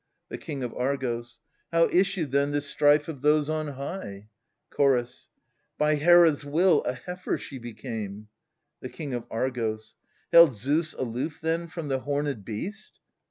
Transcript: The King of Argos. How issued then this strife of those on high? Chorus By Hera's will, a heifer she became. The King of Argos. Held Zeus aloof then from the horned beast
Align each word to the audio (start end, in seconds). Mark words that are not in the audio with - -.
The 0.29 0.39
King 0.39 0.63
of 0.63 0.73
Argos. 0.73 1.41
How 1.71 1.87
issued 1.91 2.31
then 2.31 2.49
this 2.49 2.65
strife 2.65 3.07
of 3.07 3.21
those 3.21 3.51
on 3.51 3.67
high? 3.67 4.29
Chorus 4.71 5.29
By 5.77 5.93
Hera's 5.97 6.43
will, 6.43 6.81
a 6.85 6.93
heifer 6.93 7.37
she 7.37 7.59
became. 7.59 8.27
The 8.79 8.89
King 8.89 9.13
of 9.13 9.25
Argos. 9.29 9.93
Held 10.31 10.55
Zeus 10.55 10.93
aloof 10.95 11.39
then 11.39 11.67
from 11.67 11.87
the 11.87 11.99
horned 11.99 12.43
beast 12.43 12.99